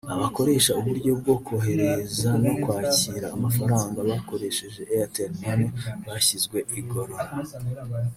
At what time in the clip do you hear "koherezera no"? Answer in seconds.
1.45-2.51